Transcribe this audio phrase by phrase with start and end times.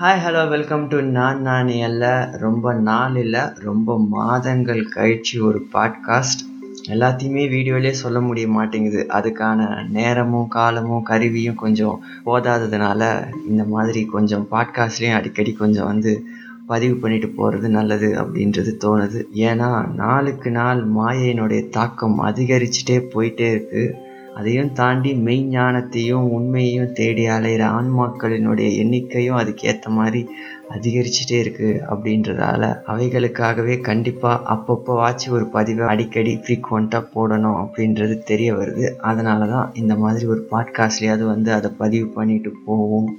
[0.00, 6.42] Hi hello welcome to நான் நான் அல்ல ரொம்ப நாள் இல்லை ரொம்ப மாதங்கள் கழிச்சு ஒரு பாட்காஸ்ட்
[6.88, 9.06] எல்லாத்தையுமே வீடியோலேயே சொல்ல முடிய மாட்டேங்குது.
[9.08, 16.24] அதுக்கான நேரமும் காலமும் கருவியும் கொஞ்சம் போதாததுனால இந்த மாதிரி கொஞ்சம் பாட்காஸ்ட்லேயும் அடிக்கடி கொஞ்சம் வந்து
[16.66, 19.24] பதிவு பண்ணிட்டு போகிறது நல்லது அப்படின்றது தோணுது.
[19.34, 28.68] ஏன்னா நாளுக்கு நாள் மாயையினுடைய தாக்கம் அதிகரிச்சுட்டே போயிட்டே இருக்குது அதையும் தாண்டி மெய்ஞானத்தையும் உண்மையையும் தேடி அலைகிற ஆன்மாக்களினுடைய
[28.82, 30.26] எண்ணிக்கையும் அதுக்கேற்ற மாதிரி
[30.70, 38.90] அதிகரிச்சுட்டே இருக்குது அப்படின்றதால அவைகளுக்காகவே கண்டிப்பாக அப்பப்போ வாட்சி ஒரு பதிவை அடிக்கடி ஃப்ரீக்வெண்ட்டாக போடணும் அப்படின்றது தெரிய வருது.
[38.90, 43.10] அதனால தான் இந்த மாதிரி ஒரு பாட்காஸ்ட்லேயாவது வந்து அதை பதிவு பண்ணிட்டு போவோம்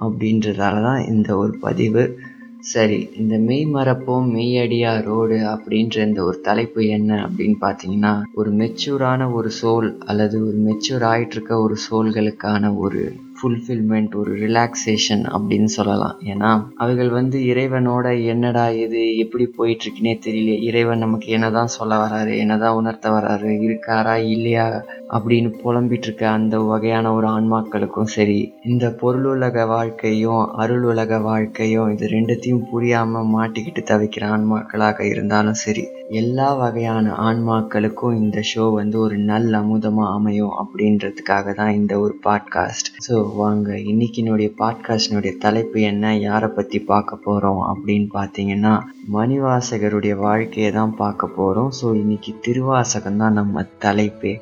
[0.00, 2.18] அப்படின்றதால தான் இந்த ஒரு பதிவு.
[2.64, 9.32] சரி இந்த மெய் மறப்போம் மெய்யடியா ரோடு அப்படின்ற இந்த ஒரு தலைப்பு என்ன அப்படின்னு பார்த்தீங்கன்னா ஒரு மெச்சூரான
[9.32, 13.02] ஒரு சோல் அல்லது ஒரு மெச்சூர் ஆகிட்டு இருக்க ஒரு சோல்களுக்கான ஒரு
[13.38, 16.18] ஃபுல்ஃபில்மெண்ட் ஒரு ரிலாக்ஸேஷன் அப்படின்னு சொல்லலாம்.
[16.24, 22.38] ஏன்னா அவைகள் வந்து இறைவனோட என்னடா இது எப்படி போயிட்டு இருக்குன்னே தெரியல இறைவன் நமக்கு என்னதான் சொல்ல வராரு
[22.38, 24.84] என்னதான் உணர்த்த வராரு இருக்காரா இல்லையா
[25.14, 32.06] அப்படின்னு புலம்பிட்டு இருக்க அந்த வகையான ஒரு ஆன்மாக்களுக்கும் சரி இந்த பொருளுலக வாழ்க்கையும் அருள் உலக வாழ்க்கையும் இது
[32.06, 39.58] ரெண்டுத்தையும் புரியாம மாட்டிக்கிட்டு தவிக்கிற ஆன்மாக்களாக இருந்தாலும் சரி எல்லா வகையான ஆன்மாக்களுக்கும் இந்த ஷோ வந்து ஒரு நல்ல
[39.58, 46.80] அமுதமா அமையும் அப்படின்றதுக்காக தான் இந்த ஒரு பாட்காஸ்ட் ஸோ வாங்க இன்னைக்கினுடைய பாட்காஸ்டினுடைய தலைப்பு என்ன யாரை பற்றி
[46.80, 48.74] பார்க்க போகிறோம் அப்படின்னு பார்த்தீங்கன்னா
[49.12, 54.32] மணிவாசகருடைய வாழ்க்கையை தான் பார்க்க போகிறோம் ஸோ இன்னைக்கு திருவாசகம் தான் நம்ம தலைப்பே.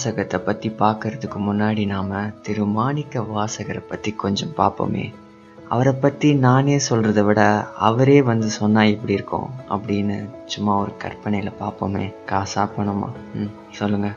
[0.00, 2.12] வாசகத்தை பற்றி பார்க்கறதுக்கு முன்னாடி நாம்
[2.42, 5.02] திரு மாணிக்க வாசகரை பற்றி கொஞ்சம் பார்ப்போமே.
[5.68, 7.40] அவரை பற்றி நானே சொல்கிறத விட
[7.80, 12.04] அவரே வந்து சொன்னால் இப்படி இருக்கும் அப்படின்னு சும்மா ஒரு கற்பனையில் பார்ப்போமே.
[12.30, 13.08] காசா பணமா?
[13.34, 14.16] ம் சொல்லுங்கள்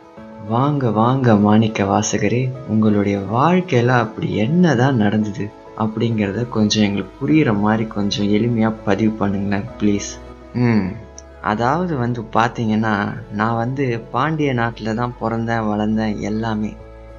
[0.49, 5.47] வாங்க வாங்க மாணிக்க வாசகரே உங்களுடைய வாழ்க்கையில் அப்படி என்ன தான் நடந்தது
[5.77, 10.11] அப்படிங்கிறத கொஞ்சம் எங்களுக்கு புரிகிற மாதிரி கொஞ்சம் எளிமையாக பதிவு பண்ணுங்களேன் ப்ளீஸ்
[10.63, 10.87] ம்.
[11.43, 12.93] அதாவது வந்து பார்த்தீங்கன்னா
[13.31, 16.71] நான் வந்து பாண்டிய நாட்டில் தான் பிறந்தேன் வளர்ந்தேன் எல்லாமே.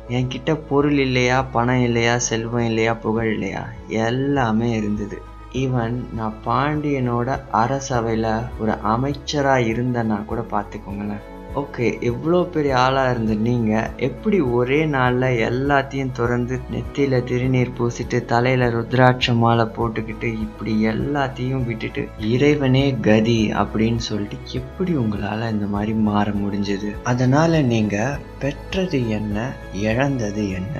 [0.08, 5.18] என்கிட்ட பொருள் இல்லையா பணம் இல்லையா செல்வம் இல்லையா புகழ் இல்லையா எல்லாமே இருந்தது.
[5.52, 13.90] ஈவன் நான் பாண்டியனோட அரசவையில் ஒரு அமைச்சராக இருந்தேன்னா கூட பார்த்துக்கோங்களேன் ஓகே எவ்வளோ பெரிய ஆளாக இருந்த நீங்கள்
[13.96, 22.08] எப்படி ஒரே நாளில் எல்லாத்தையும் திறந்து நெத்தியில் திருநீர் பூசிட்டு தலையில் ருத்ராட்ச மாலை போட்டுக்கிட்டு இப்படி எல்லாத்தையும் விட்டுட்டு
[22.18, 26.90] இறைவனே கதி அப்படின்னு சொல்லிட்டு எப்படி உங்களால் இந்த மாதிரி மாற முடிஞ்சது?
[27.04, 30.76] அதனால் நீங்கள் பெற்றது என்ன இழந்தது என்ன?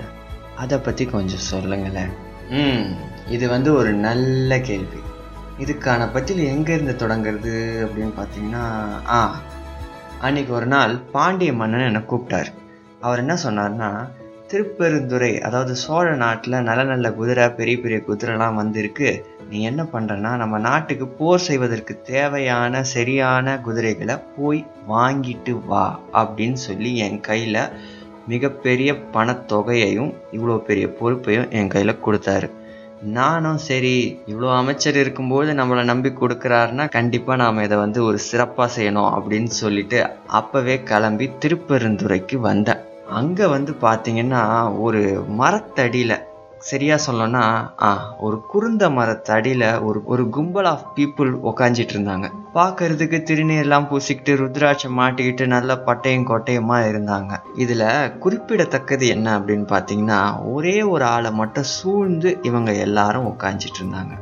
[0.56, 2.12] அதை பற்றி கொஞ்சம் சொல்லுங்களேன்.
[2.50, 2.86] ம்
[3.28, 5.00] இது வந்து ஒரு நல்ல கேள்வி.
[5.58, 7.52] இதுக்கான பதில் எங்கேருந்து தொடங்குறது
[7.84, 8.64] அப்படின்னு பார்த்தீங்கன்னா
[9.08, 9.20] ஆ
[10.26, 12.50] அன்னைக்கு ஒரு நாள் பாண்டிய மன்னன் என்னை கூப்பிட்டார்.
[13.00, 13.88] அவர் என்ன சொன்னார்னா
[14.50, 19.08] திருப்பெருந்துறை அதாவது சோழ நாட்டில் நல்ல நல்ல குதிரை பெரிய பெரிய குதிரைலாம் வந்திருக்கு.
[19.50, 25.86] நீ என்ன பண்ணுறன்னா நம்ம நாட்டுக்கு போர் செய்வதற்கு தேவையான சரியான குதிரைகளை போய் வாங்கிட்டு வா
[26.22, 27.62] அப்படின்னு சொல்லி என் கையில்
[28.26, 32.50] மிகப்பெரிய பணத்தொகையையும் இவ்வளோ பெரிய பொறுப்பையும் என் கையில் கொடுத்தாரு.
[33.12, 39.10] நானும் சரி இவ்வளோ அமைச்சர் இருக்கும்போது நம்மளை நம்பி கொடுக்குறாருன்னா கண்டிப்பாக நாம் இதை வந்து ஒரு சிறப்பாக செய்யணும்
[39.16, 42.80] அப்படின்னு சொல்லிட்டு அப்போவே கிளம்பி திருப்பெருந்துறைக்கு வந்தேன்.
[43.08, 46.33] அங்கே வந்து பார்த்தீங்கன்னா ஒரு மரத்தடியில்
[46.68, 47.42] சரியா சொல்லணும்னா
[47.82, 52.26] ஆ ஒரு குருந்த மரத்தடியில் ஒரு ஒரு கும்பல் ஆஃப் பீப்புள் உக்காஞ்சிட்டு இருந்தாங்க.
[52.54, 57.32] பார்க்கறதுக்கு திருநீர்லாம் பூசிக்கிட்டு ருத்ராட்சம் மாட்டிக்கிட்டு நல்ல பட்டையும் கொட்டையுமா இருந்தாங்க.
[57.54, 57.84] இதில்
[58.18, 60.20] குறிப்பிடத்தக்கது என்ன அப்படின்னு பார்த்தீங்கன்னா
[60.52, 64.14] ஒரே ஒரு ஆளை மட்டும் சூழ்ந்து இவங்க எல்லாரும் உக்காஞ்சிட்டு இருந்தாங்க.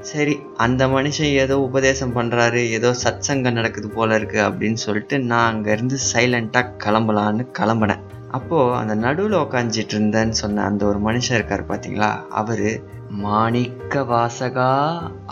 [0.00, 5.50] சரி அந்த மனுஷன் ஏதோ உபதேசம் பண்ணுறாரு ஏதோ சத் சங்கம் நடக்குது போல இருக்கு அப்படின்னு சொல்லிட்டு நான்
[5.52, 8.02] அங்கேருந்து சைலண்ட்டாக கிளம்பலான்னு கிளம்புனேன்.
[8.32, 12.68] அப்போது அந்த நடுவில் உக்காஞ்சிட்டு இருந்தேன்னு சொன்ன அந்த ஒரு மனுஷன் இருக்கார் பார்த்தீங்களா அவர்
[13.08, 14.70] மாணிக்க வாசகா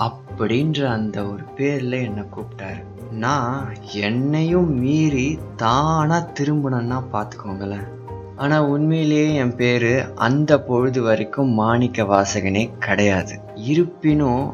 [0.07, 2.83] அப்படின்ற அந்த ஒரு பேரில் என்னை கூப்பிட்டாரு.
[3.25, 7.89] நான் என்னையும் மீறி தானாக திரும்பினேன்னா பார்த்துக்கோங்களேன்
[8.37, 9.93] ஆனால் உண்மையிலேயே என் பேர்
[10.27, 13.35] அந்த பொழுது வரைக்கும் மாணிக்க வாசகனே கிடையாது.
[13.55, 14.47] இருப்பினும்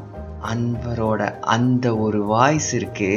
[0.52, 3.14] அன்பரோட அந்த ஒரு வாய்ஸ் இருக்கே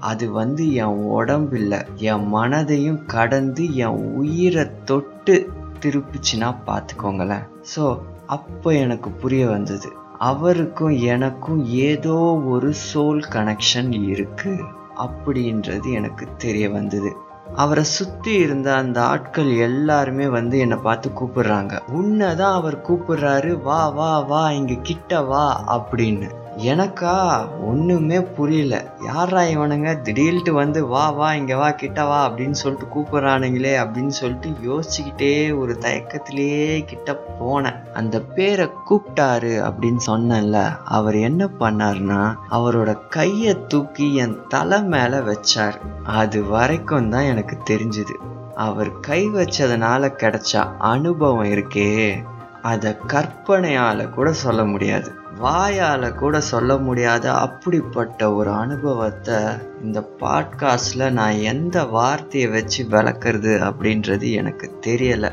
[0.00, 7.46] அது வந்து என் உடம்பில் என் மனதையும் கடந்து என் உயிரை தொட்டு திருப்பிச்சுன்னா பார்த்துக்கோங்களேன்.
[7.76, 14.56] ஸோ அப்போ எனக்கு புரிய வந்தது அவருக்கும் எனக்கும் ஏதோ ஒரு சோல் கனெக்ஷன் இருக்கு
[14.96, 17.12] அப்படின்றது எனக்கு தெரிய வந்தது.
[17.54, 21.80] அவரை சுற்றி இருந்த அந்த ஆட்கள் எல்லாருமே வந்து என்னை பார்த்து கூப்பிடுறாங்க.
[21.88, 26.30] உன்னை தான் அவர் கூப்பிடுறாரு வா வா வா இங்கே கிட்ட வா அப்படின்னு.
[26.58, 28.90] எனக்கா ஒன்றுமே புரியல.
[29.04, 30.00] யாரா இவனுங்க?
[30.00, 35.78] திடீர்ட்டு வந்து வா வா இங்கே வா கிட்ட வா அப்படின்னு சொல்லிட்டு கூப்பிட்றானுங்களே அப்படின்னு சொல்லிட்டு யோசிச்சுக்கிட்டே ஒரு
[35.80, 37.92] தயக்கத்திலேயே கிட்ட போனேன்.
[37.92, 45.74] அந்த பேரை கூப்பிட்டாரு அப்படின்னு சொன்னேன்ல அவர் என்ன பண்ணாருன்னா அவரோட கையை தூக்கி என் தலை மேலே வச்சார்.
[46.04, 48.14] அது வரைக்கும் தான் எனக்கு தெரிஞ்சுது.
[48.54, 52.24] அவர் கை வச்சதுனால கிடைச்ச அனுபவம் இருக்கே.
[52.62, 55.17] அதை கற்பனையால் கூட சொல்ல முடியாது.
[55.38, 59.38] வாயால் கூட சொல்ல முடியாத அப்படிப்பட்ட ஒரு அனுபவத்தை
[59.84, 65.30] இந்த பாட்காஸ்டில் நான் எந்த வார்த்தையை வச்சு விளக்குறது அப்படின்றது எனக்கு தெரியலை.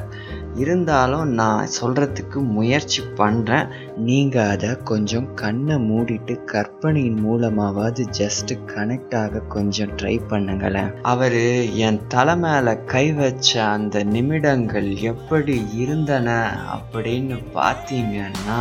[0.55, 9.39] இருந்தாலும் நான் சொல்கிறதுக்கு முயற்சி பண்ணுறேன் நீங்கள் அதை கொஞ்சம் கண்ணை மூடிட்டு கற்பனையின் மூலமாவது ஜஸ்ட்டு கனெக்ட் ஆக
[9.39, 10.91] கொஞ்சம் ட்ரை பண்ணுங்களேன்.
[11.01, 11.39] அவர்
[11.87, 16.29] என் தலை மேலே கை வச்ச அந்த நிமிடங்கள் எப்படி இருந்தன
[16.75, 18.59] அப்படின்னு பார்த்தீங்கன்னா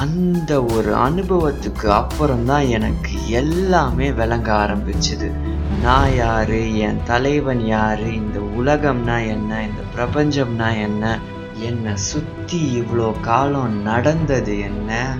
[0.00, 5.28] அந்த ஒரு அனுபவத்துக்கு அப்புறம் தான் எனக்கு எல்லாமே விளங்க ஆரம்பிச்சுது.
[5.82, 6.78] நான் யாரு?
[6.78, 8.14] என் தலைவன் யாரு?
[8.14, 9.62] இந்த உலகம்னா என்ன?
[9.62, 11.18] இந்த பிரபஞ்சம்னா என்ன?
[11.58, 15.14] என்னை சுற்றி இவ்வளோ காலம் நடந்தது என்ன?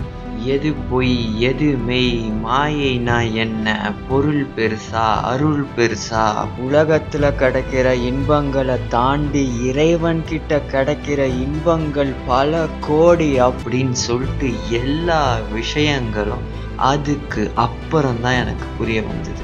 [0.45, 3.95] எது பொய் எது மெய் மாயைனா என்ன?
[4.09, 6.49] பொருள் பெருசா அருள் பெருசா?
[6.63, 16.43] உலகத்துல கிடைக்கிற இன்பங்களை தாண்டி இறைவன் கிட்ட கிடைக்கிற இன்பங்கள் பல கோடி அப்படின்னு சொல்லிட்டு எல்லா விஷயங்களும்
[16.77, 19.43] அதுக்கு அப்புறம் தான் எனக்கு புரிய வந்தது.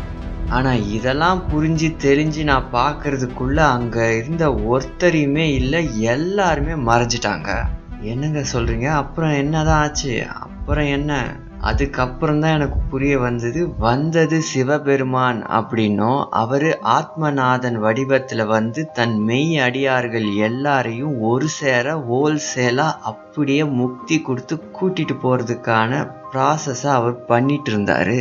[0.49, 7.64] ஆனால் இதெல்லாம் புரிஞ்சு தெரிஞ்சு நான் பார்க்கறதுக்குள்ள அங்கே இருந்த ஒருத்தரையுமே இல்லை எல்லாருமே மறைஞ்சிட்டாங்க.
[8.00, 10.26] என்னங்க சொல்கிறீங்க அப்புறம் என்னதான் ஆச்சு?
[10.68, 11.12] அப்புறம் என்ன?
[11.60, 16.26] அதுக்கப்புறம் தான் எனக்கு புரிய வந்தது வந்தது சிவபெருமான் அப்படின்னும்.
[16.30, 25.16] அவர் ஆத்மநாதன் வடிவத்தில் வந்து தன் மெய் அடியார்கள் எல்லாரையும் ஒரு சேர ஹோல்சேலாக அப்படியே முக்தி கொடுத்து கூட்டிகிட்டு
[25.22, 26.02] போகிறதுக்கான
[26.32, 28.18] ப்ராசஸை அவர் பண்ணிட்டு இருந்தாரு.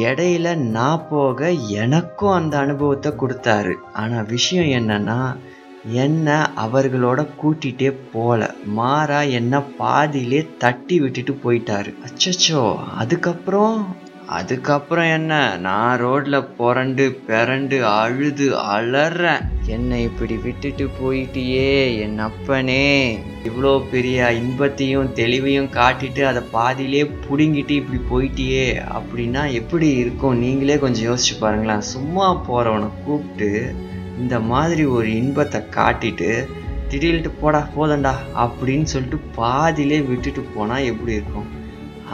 [0.00, 3.74] இடையில நான் போக எனக்கும் அந்த அனுபவத்தை கொடுத்தாரு.
[3.92, 5.20] ஆனால் விஷயம் என்னன்னா
[5.92, 8.54] என்ன அவர்களோட கூட்டிகிட்டே போல.
[8.64, 11.94] மாறா என்ன பாதியிலே தட்டி விட்டுட்டு போயிட்டாரு.
[12.04, 13.96] அச்சச்சோ அதுக்கப்புறம்?
[14.26, 15.56] அதுக்கப்புறம் என்ன?
[15.56, 19.40] நான் ரோட்ல புரண்டு பிறண்டு அழுது அலறேன்.
[19.66, 23.18] என்னை இப்படி விட்டுட்டு போயிட்டியே என் அப்பனே.
[23.44, 28.82] இவ்வளோ பெரிய இன்பத்தையும் தெளிவையும் காட்டிட்டு அதை பாதியிலே பிடுங்கிட்டு இப்படி போயிட்டியே.
[28.92, 30.38] அப்படின்னா எப்படி இருக்கும்?
[30.38, 31.80] நீங்களே கொஞ்சம் யோசிச்சு பாருங்களேன்.
[31.80, 33.74] சும்மா போறவனை கூப்பிட்டு
[34.20, 36.30] இந்த மாதிரி ஒரு இன்பத்தை காட்டிட்டு
[36.90, 38.12] திடீர்னு போடா போதண்டா
[38.44, 41.48] அப்படின்னு சொல்லிட்டு பாதியிலே விட்டுட்டு போனால் எப்படி இருக்கும்?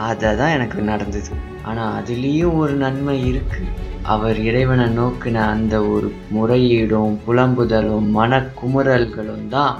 [0.07, 1.31] அதை தான் எனக்கு நடந்தது.
[1.69, 3.73] ஆனால் அதுலேயும் ஒரு நன்மை இருக்குது
[4.13, 9.75] அவர் இறைவனை நோக்கின அந்த ஒரு முறையீடும் புலம்புதலும் மனக்குமுறல்களும் தான்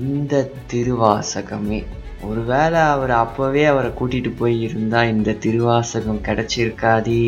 [0.00, 1.80] இந்த திருவாசகமே.
[2.28, 7.22] ஒருவேளை அவர் அப்போவே அவரை கூட்டிகிட்டு போய் இருந்தால் இந்த திருவாசகம் கிடச்சிருக்காதே.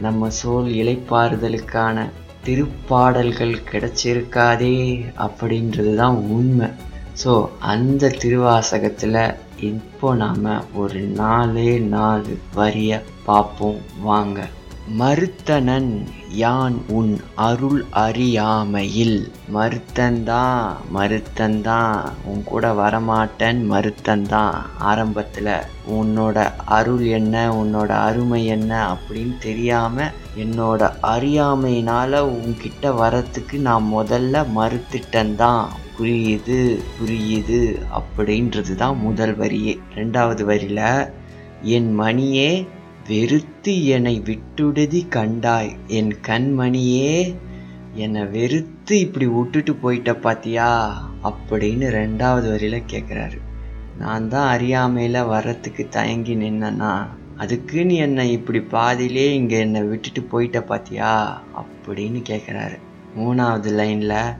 [0.00, 2.06] நம்ம சோல் இலைப்பாறுதலுக்கான
[2.48, 4.76] திருப்பாடல்கள் கிடைச்சிருக்காதே
[5.18, 6.68] அப்படின்றது தான் உண்மை.
[7.24, 9.34] ஸோ அந்த திருவாசகத்தில்
[9.70, 13.80] இப்போ நாம் ஒரு நாலே நாலு வரிய பார்ப்போம்.
[14.02, 14.48] வாங்க.
[14.88, 19.32] மறுத்தனன் யான் உன் அருள் அறியாமையில்?
[19.54, 25.60] மறுத்தந்தான் மறுத்தந்தான் உன் கூட வரமாட்டேன் மறுத்தந்தான் ஆரம்பத்தில்
[25.90, 30.02] உன்னோட அருள் என்ன உன்னோட அருமை என்ன அப்படின்னு தெரியாம
[30.36, 35.64] என்னோட அறியாமையினால உன்கிட்ட வரத்துக்கு நான் முதல்ல மறுத்துட்டேன்தான்
[35.98, 39.78] புரியுது புரியுது அப்படின்றது தான் முதல் வரியே.
[39.94, 41.12] ரெண்டாவது வரியில்
[41.62, 42.68] என் மணியே
[43.08, 45.76] வெறுத்து என்னை விட்டுடுதி கண்டாய்.
[45.86, 47.36] என் கண்மணியே
[47.94, 50.68] என்னை வெறுத்து இப்படி விட்டுட்டு போயிட்ட பாத்தியா?
[51.24, 53.38] அப்படின்னு ரெண்டாவது வரியில் கேட்குறாரு
[53.98, 61.42] நான் தான் அறியாமையில் வர்றதுக்கு தயங்கி நின்னேன்னா அதுக்குன்னு என்னை இப்படி பாதியிலே இங்கே என்னை விட்டுட்டு போயிட்ட பாத்தியா?
[61.60, 62.78] அப்படின்னு கேட்குறாரு
[63.18, 64.34] மூணாவது லைனில்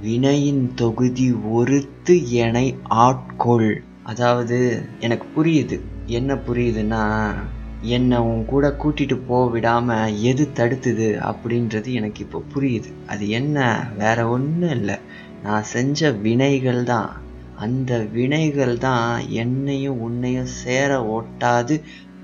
[0.00, 3.76] வினையின் தொகுதி ஒருத்து என்னை ஆட்கொள்.
[4.02, 5.80] அதாவது எனக்கு புரியுது.
[6.06, 7.32] என்ன புரியுதுன்னா
[7.80, 12.92] என்னை உன் கூட கூட்டிட்டு போக விடாமல் எது தடுத்துது அப்படின்றது எனக்கு இப்போ புரியுது.
[13.06, 13.88] அது என்ன?
[13.98, 14.94] வேற ஒன்றும் இல்லை.
[15.42, 17.20] நான் செஞ்ச வினைகள் தான்.
[17.56, 21.80] அந்த வினைகள் தான் என்னையும் உன்னையும் சேர ஓட்டாது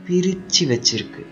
[0.06, 1.26] பிரித்து வச்சிருக்கு.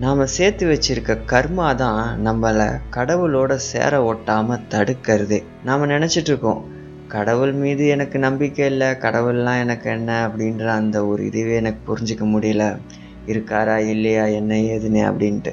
[0.00, 5.42] நாம் சேர்த்து வச்சிருக்க கர்மா தான் நம்மளை கடவுளோட சேர ஓட்டாமல் தடுக்கிறதே.
[5.64, 6.62] நாம் நினச்சிட்ருக்கோம்
[7.08, 12.78] கடவுள் மீது எனக்கு நம்பிக்கை இல்லை கடவுள்லாம் எனக்கு என்ன அப்படின்ற அந்த ஒரு இதுவே எனக்கு புரிஞ்சிக்க முடியல.
[13.28, 15.52] இருக்காரா இல்லையா என்ன ஏதுன்னு அப்படின்ட்டு.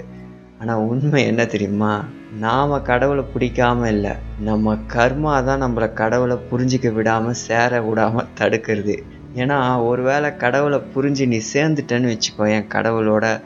[0.60, 1.94] ஆனால் உண்மை என்ன தெரியுமா?
[2.39, 4.13] நாம் கடவுளை பிடிக்காம இல்லை.
[4.39, 8.96] நம்ம கர்மா தான் நம்மளை கடவுளை புரிஞ்சிக்க விடாமல் சேர விடாமல் தடுக்கிறது.
[9.36, 13.41] ஏன்னா ஒருவேளை கடவுளை புரிஞ்சு நீ சேர்ந்துட்டேன்னு வச்சுக்கோ என் கடவுளோட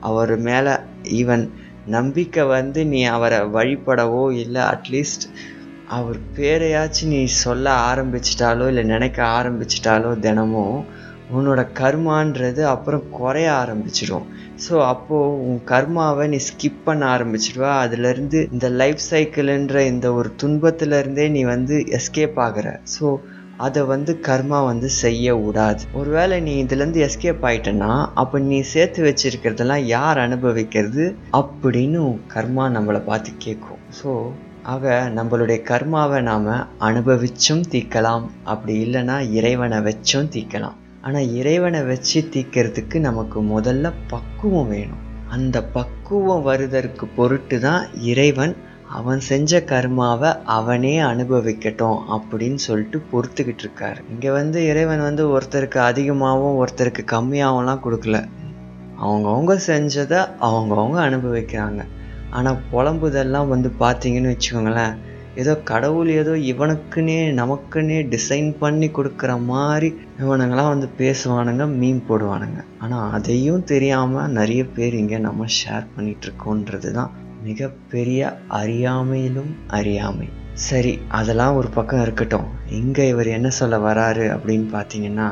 [0.00, 1.44] அவர் மேலே ஈவன்
[1.86, 5.26] நம்பிக்கை வந்து நீ அவரை வழிபடவோ இல்லை அட்லீஸ்ட்
[5.88, 10.78] அவர் பேரையாச்சும் நீ சொல்ல ஆரம்பிச்சிட்டாலோ இல்லை நினைக்க ஆரம்பிச்சிட்டாலோ தினமும்
[11.30, 14.26] உன்னோட கர்மான்றது அப்புறம் குறைய ஆரம்பிச்சிடும்.
[14.64, 17.70] ஸோ அப்போது உன் கர்மாவை நீ ஸ்கிப் பண்ண ஆரம்பிச்சிடுவா.
[17.84, 22.66] அதுலேருந்து இந்த லைஃப் சைக்கிள்ன்ற இந்த ஒரு துன்பத்துலேருந்தே நீ வந்து எஸ்கேப் ஆகுற.
[22.96, 23.06] ஸோ
[23.56, 25.82] அதை வந்து கர்மா வந்து செய்ய விடாது.
[25.92, 32.00] ஒருவேளை நீ இதுலேருந்து எஸ்கேப் ஆயிட்டனா அப்போ நீ சேர்த்து வச்சிருக்கிறதெல்லாம் யார் அனுபவிக்கிறது அப்படின்னு
[32.34, 34.12] கர்மா நம்மளை பார்த்து கேட்கும் ஸோ
[34.62, 36.46] ஆக நம்மளுடைய கர்மாவை நாம்
[36.78, 45.02] அனுபவிச்சும் தீர்க்கலாம் அப்படி இல்லைன்னா இறைவனை வச்சும் தீர்க்கலாம் ஆனால் இறைவனை வச்சு தீக்கிறதுக்கு நமக்கு முதல்ல பக்குவம் வேணும்.
[45.28, 48.54] அந்த பக்குவம் வருதற்கு பொருட்டு தான் இறைவன்
[48.88, 54.00] அவன் செஞ்ச கர்மாவை அவனே அனுபவிக்கட்டும் அப்படின்னு சொல்லிட்டு பொறுத்துக்கிட்டு இருக்காரு.
[54.10, 58.20] இங்கே வந்து இறைவன் வந்து ஒருத்தருக்கு அதிகமாகவும் ஒருத்தருக்கு கம்மியாகவும்லாம் கொடுக்கல.
[59.00, 61.82] அவங்கவுங்க செஞ்சதை அவங்கவுங்க அனுபவிக்கிறாங்க.
[62.30, 64.94] ஆனால் புலம்புதெல்லாம் வந்து பார்த்தீங்கன்னு வச்சுக்கோங்களேன்
[65.36, 69.88] ஏதோ கடவுள் ஏதோ இவனுக்குன்னே நமக்குன்னே டிசைன் பண்ணி கொடுக்குற மாதிரி
[70.20, 72.60] இவனுங்களாம் வந்து பேசுவானுங்க மீன் போடுவானுங்க.
[72.78, 77.12] ஆனால் அதையும் தெரியாமல் நிறைய பேர் இங்கே நம்ம ஷேர் பண்ணிகிட்ருக்கோன்றது தான்
[77.44, 80.28] மிகப்பெரிய அறியாமையிலும் அறியாமை.
[80.68, 82.48] சரி அதெல்லாம் ஒரு பக்கம் இருக்கட்டும்.
[82.70, 85.28] இங்கே இவர் என்ன சொல்ல வராரு அப்படின்னு பார்த்தீங்கன்னா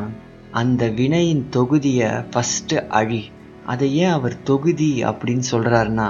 [0.63, 3.23] அந்த வினையின் தொகுதியை ஃபஸ்ட்டு அழி.
[3.67, 6.09] அதை ஏன் அவர் தொகுதி அப்படின்னு சொல்கிறாருன்னா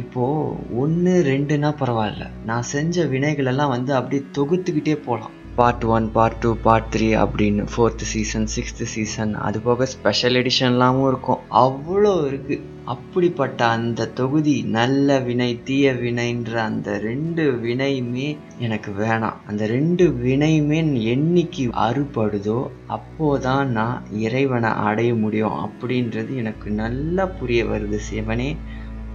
[0.00, 2.26] இப்போது ஒன்று ரெண்டுனா பரவாயில்ல.
[2.46, 8.04] நான் செஞ்ச வினைகளெல்லாம் வந்து அப்படியே தொகுத்துக்கிட்டே போகலாம் part one part two part three அப்படின்னு ஃபோர்த்து
[8.10, 11.40] சீசன் சிக்ஸ்த்து சீசன் அது போக ஸ்பெஷல் எடிஷன்லாமும் இருக்கும்.
[11.64, 18.28] அவ்வளோ இருக்குது அப்படிப்பட்ட அந்த தொகுதி நல்ல வினை தீய வினைன்ற அந்த ரெண்டு வினையுமே
[18.58, 19.38] எனக்கு வேணாம்.
[19.46, 20.80] அந்த ரெண்டு வினையுமே
[21.14, 22.60] என்னைக்கு அறுபடுதோ
[22.96, 25.58] அப்போதான் நான் இறைவனை அடைய முடியும்.
[25.66, 28.50] அப்படின்றது எனக்கு நல்லா புரிய வருது சிவனே.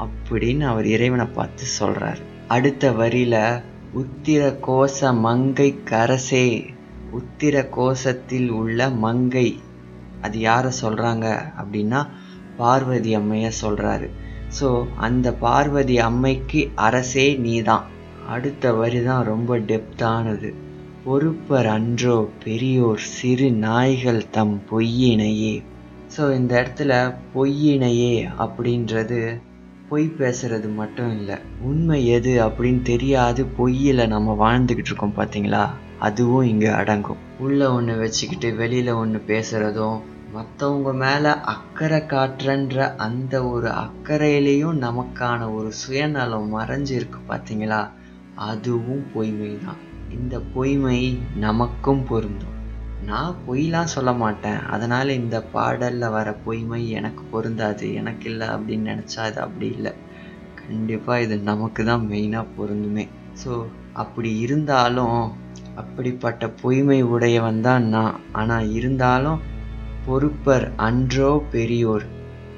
[0.04, 3.42] அப்படின்னு அவர் இறைவனை பார்த்து சொல்கிறார் அடுத்த வரியில்
[4.02, 6.48] உத்திர கோச மங்கை கரசே
[7.20, 9.48] உத்திர கோஷத்தில் உள்ள மங்கை.
[10.22, 11.28] அது யாரை சொல்கிறாங்க
[11.62, 12.02] அப்படின்னா
[12.58, 14.08] பார்வதி அம்மைய சொல்கிறாரு
[14.60, 17.86] ஸோ அந்த பார்வதி அம்மைக்கு அரசே நீதான்.
[18.28, 20.50] அடுத்த வரி தான் ரொம்ப டெப்தானது
[21.06, 25.56] பொறுப்பர் அன்றோ பெரியோர் சிறு நாய்கள் தம் பொய்யினையே.
[26.16, 26.94] ஸோ இந்த இடத்துல
[27.36, 29.20] பொய்யினையே அப்படின்றது
[29.96, 31.36] பொய் பேசுறது மட்டும் இல்லை.
[31.62, 35.62] உண்மை எது அப்படின்னு தெரியாது பொய்யில் நம்ம வாழ்ந்துக்கிட்டு இருக்கோம் பார்த்தீங்களா
[36.00, 37.22] அதுவும் இங்கே அடங்கும்.
[37.40, 40.00] உள்ள ஒன்று வச்சுக்கிட்டு வெளியில் ஒன்று பேசுகிறதும்
[40.34, 47.82] மற்றவங்க மேலே அக்கறை காட்டுறன்ற அந்த ஒரு அக்கறையிலையும் நமக்கான ஒரு சுயநலம் மறைஞ்சிருக்கு பார்த்தீங்களா
[48.50, 51.00] அதுவும் பொய்மை தான் இந்த பொய்மை
[51.36, 52.55] நமக்கும் பொருந்தும்.
[53.10, 54.60] நான் பொய்லாம் சொல்ல மாட்டேன்.
[54.66, 59.92] அதனால் இந்த பாடலில் வர பொய்மை எனக்கு பொருந்தாது எனக்கு இல்லை அப்படின்னு நினச்சா அது அப்படி இல்லை.
[60.62, 63.06] கண்டிப்பாக இது நமக்கு தான் மெயினாக பொருந்துமே.
[63.44, 63.52] ஸோ
[63.94, 65.20] அப்படி இருந்தாலும்
[65.76, 68.16] அப்படிப்பட்ட பொய்மை உடையவன் தான் நான்.
[68.32, 69.42] ஆனால் இருந்தாலும்
[70.08, 72.06] பொறுப்பர் அன்றோ பெரியோர்.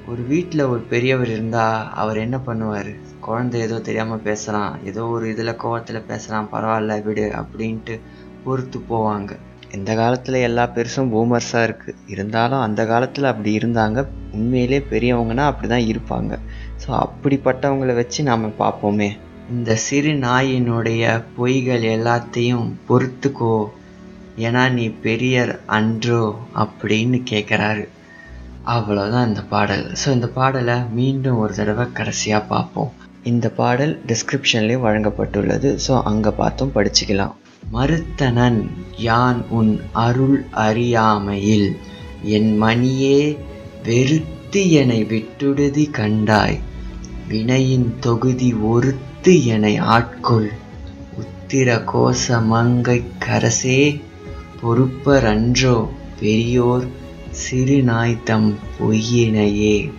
[0.07, 2.91] ஒரு வீட்டில் ஒரு பெரியவர் இருந்தால் அவர் என்ன பண்ணுவார்?
[3.19, 4.73] குழந்தை ஏதோ தெரியாமல் பேசலாம்.
[4.83, 6.49] ஏதோ ஒரு இதில் கோவத்தில் பேசலாம்.
[6.51, 7.97] பரவாயில்ல விடு அப்படின்ட்டு
[8.43, 9.31] பொறுத்து போவாங்க.
[9.75, 13.99] இந்த காலத்தில் எல்லா பெருசும் பூமர்ஸாக இருக்குது இருந்தாலும் அந்த காலத்தில் அப்படி இருந்தாங்க.
[14.33, 16.33] உண்மையிலே பெரியவங்கன்னா அப்படி தான் இருப்பாங்க.
[16.83, 19.09] ஸோ அப்படிப்பட்டவங்கள வச்சு நாம் பார்ப்போமே.
[19.49, 21.03] இந்த சிறு நாயினுடைய
[21.37, 23.57] பொய்கள் எல்லாத்தையும் பொறுத்துக்கோ.
[24.45, 26.23] ஏன்னா நீ பெரியர் அன்றோ
[26.63, 27.85] அப்படின்னு கேட்குறாரு.
[28.75, 29.85] அவ்வளோதான் இந்த பாடல்.
[30.01, 32.91] ஸோ இந்த பாடலை மீண்டும் ஒரு தடவை கடைசியாக பார்ப்போம்.
[33.23, 35.69] இந்த பாடல் டிஸ்கிரிப்ஷன்லேயும் வழங்கப்பட்டுள்ளது.
[35.87, 37.35] ஸோ அங்கே பார்த்தும் படிச்சுக்கலாம்.
[37.71, 41.77] மறுத்தனன் யான் உன் அருள் அறியாமையில்
[42.23, 43.37] என் மணியே
[43.83, 46.59] வெறுத்து என்னை விட்டுடுதி கண்டாய்.
[47.27, 50.47] வினையின் தொகுதி ஒருத்து என்னை ஆட்கொள்.
[51.19, 54.01] உத்திர கோச மங்கை கரசே
[54.61, 55.87] பொறுப்பரன்றோ
[56.19, 56.87] பெரியோர்
[57.31, 59.91] சிறுநாய்த்தம் பொய்யினையே.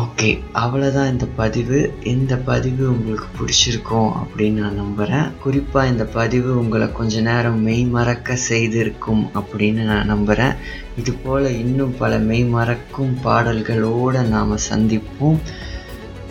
[0.00, 1.78] ஓகே அவ்வளோதான் இந்த பதிவு.
[2.04, 8.36] இந்த பதிவு உங்களுக்கு பிடிச்சிருக்கும் அப்படின்னு நான் நம்புகிறேன் குறிப்பாக இந்த பதிவு உங்களை கொஞ்ச நேரம் மெய் மறக்க
[8.36, 10.52] செய்திருக்கும் அப்படின்னு நான் நம்புகிறேன்
[10.98, 15.38] இது போல் இன்னும் பல மெய் மறக்கும் பாடல்களோடு நாம் சந்திப்போம்.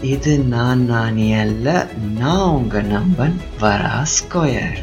[0.02, 1.88] இது நான் நானே அல்ல.
[2.18, 4.82] நான் உங்கள் நம்பன் வரா ஸ்கொயர்